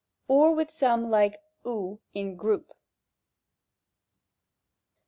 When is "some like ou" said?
0.71-1.99